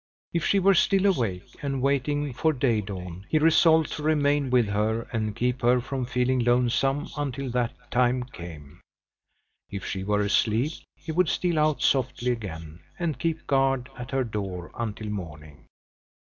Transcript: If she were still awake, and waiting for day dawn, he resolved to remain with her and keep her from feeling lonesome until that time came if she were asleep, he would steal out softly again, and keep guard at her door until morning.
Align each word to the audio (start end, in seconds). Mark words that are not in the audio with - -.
If 0.33 0.47
she 0.47 0.57
were 0.57 0.73
still 0.73 1.05
awake, 1.05 1.57
and 1.61 1.79
waiting 1.79 2.33
for 2.33 2.53
day 2.53 2.81
dawn, 2.81 3.27
he 3.29 3.37
resolved 3.37 3.91
to 3.91 4.01
remain 4.01 4.49
with 4.49 4.65
her 4.69 5.03
and 5.13 5.35
keep 5.35 5.61
her 5.61 5.79
from 5.79 6.07
feeling 6.07 6.39
lonesome 6.39 7.09
until 7.15 7.51
that 7.51 7.75
time 7.91 8.23
came 8.23 8.81
if 9.69 9.85
she 9.85 10.03
were 10.03 10.21
asleep, 10.21 10.73
he 10.95 11.11
would 11.11 11.29
steal 11.29 11.59
out 11.59 11.83
softly 11.83 12.31
again, 12.31 12.79
and 12.97 13.19
keep 13.19 13.45
guard 13.45 13.89
at 13.95 14.09
her 14.09 14.23
door 14.23 14.71
until 14.73 15.07
morning. 15.07 15.67